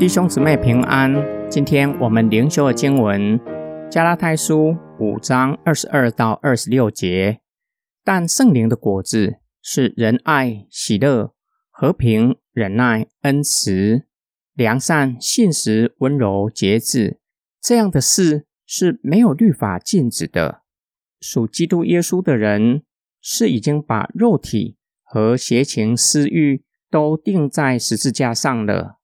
[0.00, 1.14] 弟兄姊妹平安，
[1.50, 3.38] 今天我们灵修的经文
[3.90, 7.40] 《加拉太书》五章二十二到二十六节。
[8.02, 11.34] 但圣灵的果子是仁爱、喜乐、
[11.68, 14.06] 和平、忍耐、恩慈、
[14.54, 17.20] 良善、信实、温柔、节制。
[17.60, 20.62] 这样的事是没有律法禁止的。
[21.20, 22.84] 属基督耶稣的人
[23.20, 28.99] 是已经把肉体和邪情私欲都钉在十字架上了。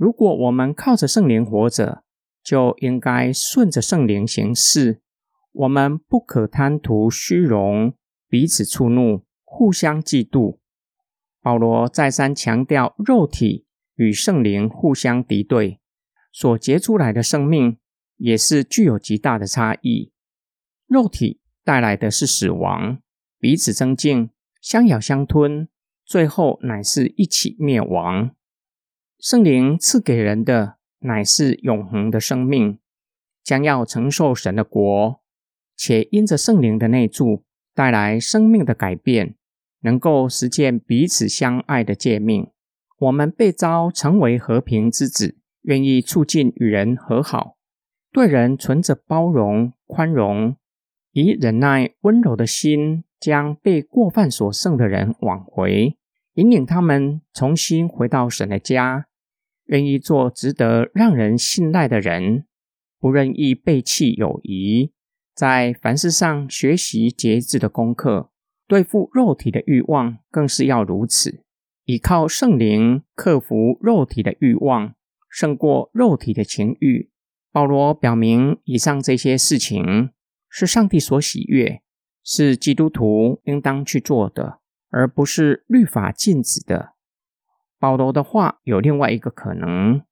[0.00, 2.04] 如果我们靠着圣灵活着，
[2.42, 5.02] 就应该顺着圣灵行事。
[5.52, 7.92] 我们不可贪图虚荣，
[8.26, 10.56] 彼此触怒，互相嫉妒。
[11.42, 15.78] 保罗再三强调，肉体与圣灵互相敌对，
[16.32, 17.76] 所结出来的生命
[18.16, 20.12] 也是具有极大的差异。
[20.86, 23.02] 肉体带来的是死亡，
[23.38, 24.30] 彼此增进，
[24.62, 25.68] 相咬相吞，
[26.06, 28.30] 最后乃是一起灭亡。
[29.20, 32.78] 圣灵赐给人的乃是永恒的生命，
[33.44, 35.20] 将要承受神的国，
[35.76, 39.34] 且因着圣灵的内住带来生命的改变，
[39.80, 42.50] 能够实现彼此相爱的诫命。
[42.98, 47.58] 我们被召成为和平之子，愿意促进与人和好，
[48.10, 50.56] 对人存着包容、宽容，
[51.12, 55.98] 以忍耐、温柔的心，将被过犯所胜的人挽回，
[56.36, 59.08] 引领他们重新回到神的家。
[59.70, 62.44] 愿意做值得让人信赖的人，
[62.98, 64.90] 不愿意背弃友谊，
[65.32, 68.30] 在凡事上学习节制的功课，
[68.66, 71.44] 对付肉体的欲望更是要如此。
[71.84, 74.94] 依靠圣灵克服肉体的欲望，
[75.28, 77.10] 胜过肉体的情欲。
[77.52, 80.10] 保罗表明，以上这些事情
[80.48, 81.80] 是上帝所喜悦，
[82.24, 84.58] 是基督徒应当去做的，
[84.90, 86.94] 而不是律法禁止的。
[87.80, 90.02] 保罗的话有另外一个可能，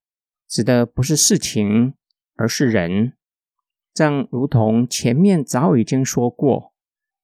[0.49, 1.93] 指的不是事情，
[2.35, 3.13] 而是人。
[3.93, 6.73] 正如同前面早已经说过，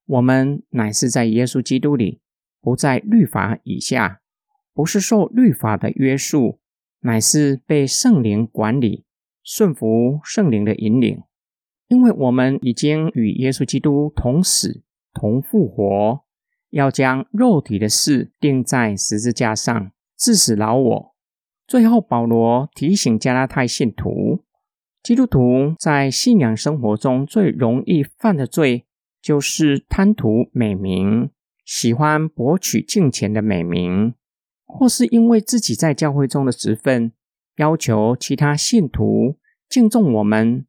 [0.04, 2.20] 我们乃是在耶稣基督里，
[2.60, 4.20] 不在律法以下，
[4.74, 6.60] 不是受律法的约束，
[7.00, 9.06] 乃是被圣灵管理，
[9.42, 11.22] 顺服圣灵的引领。
[11.88, 14.82] 因为我们已经与耶稣基督同死、
[15.14, 16.24] 同复活，
[16.69, 19.90] 要将肉体的事钉在十字架上。
[20.24, 21.14] 致死老我。
[21.66, 24.42] 最后，保罗提醒加拉太信徒，
[25.02, 28.86] 基督徒在信仰生活中最容易犯的罪，
[29.20, 31.28] 就是贪图美名，
[31.66, 34.14] 喜欢博取金钱的美名，
[34.64, 37.12] 或是因为自己在教会中的职分，
[37.56, 39.36] 要求其他信徒
[39.68, 40.64] 敬重我们，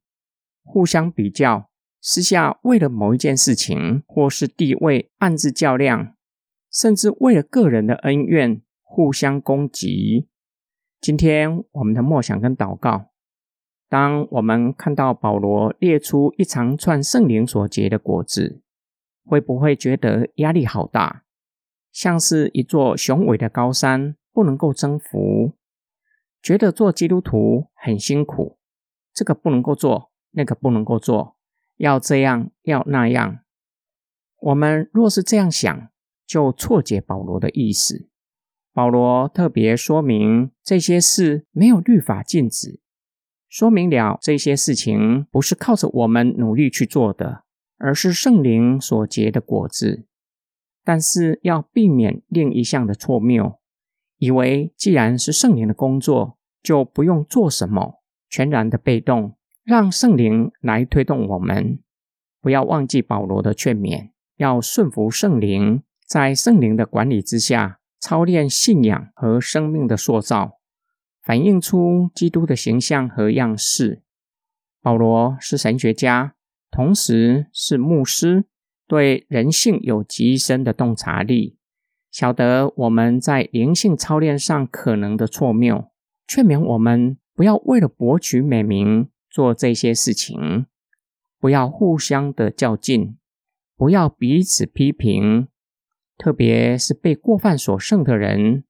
[0.66, 1.70] 互相比较，
[2.02, 6.14] 私下为了某一件事情或是地位暗自较量，
[6.70, 8.62] 甚至为了个人的恩怨。
[8.96, 10.30] 互相攻击。
[11.02, 13.10] 今天我们的默想跟祷告，
[13.90, 18.62] 当我们看到保罗列出一长串圣灵所结的果子，
[19.26, 21.26] 会不会觉得压力好大，
[21.92, 25.52] 像是一座雄伟的高山不能够征服？
[26.42, 28.58] 觉得做基督徒很辛苦，
[29.14, 31.36] 这个不能够做，那个不能够做，
[31.76, 33.40] 要这样要那样。
[34.40, 35.90] 我们若是这样想，
[36.26, 38.08] 就错解保罗的意思。
[38.76, 42.82] 保罗特别说明这些事没有律法禁止，
[43.48, 47.46] 说明了这些事情不是靠着我们努力去做的，
[47.78, 50.06] 而是圣灵所结的果子。
[50.84, 53.58] 但是要避免另一项的错谬，
[54.18, 61.80] 以为既然是圣灵的工作，就不用做什么，全然的被动，让圣灵来推动我们。
[62.42, 67.80] 不要忘记保罗的劝勉，要顺服圣灵，在圣灵的管理之下。
[68.06, 70.60] 操练信仰和生命的塑造，
[71.24, 74.04] 反映出基督的形象和样式。
[74.80, 76.36] 保罗是神学家，
[76.70, 78.46] 同时是牧师，
[78.88, 81.58] 对人性有极深的洞察力，
[82.12, 85.90] 晓得我们在灵性操练上可能的错谬，
[86.28, 90.68] 劝勉我们不要为了博取美名做这些事情，
[91.40, 93.18] 不要互相的较劲，
[93.76, 95.48] 不要彼此批评。
[96.18, 98.64] 特别是被过犯所胜的人，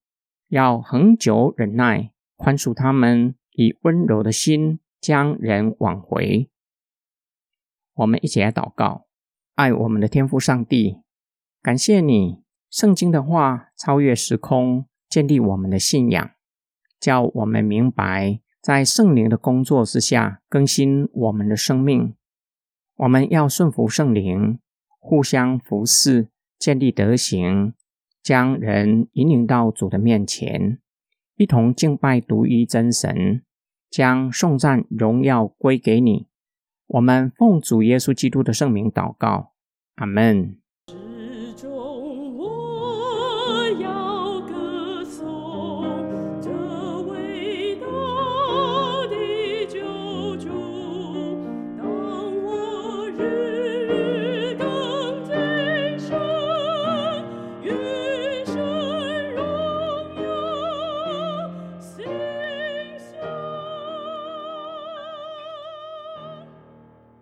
[0.48, 6.50] 要恒久忍耐，宽恕他们，以温柔的心将人挽回。
[7.94, 9.08] 我们一起来祷告：
[9.54, 10.98] 爱我们的天父上帝，
[11.62, 16.32] 感谢你，圣经的话超越时空，建立我们的信仰，
[17.00, 22.16] 叫我们明白，在圣灵的工作之下，更新我们的生命。
[22.98, 24.60] 我们要顺服圣灵，
[25.00, 26.30] 互相服侍。
[26.58, 27.74] 建立德行，
[28.24, 30.80] 将人引领到主的面前，
[31.36, 33.44] 一同敬拜独一真神，
[33.90, 36.28] 将颂赞荣耀归给你。
[36.88, 39.54] 我们奉主耶稣基督的圣名祷告，
[39.96, 40.60] 阿门。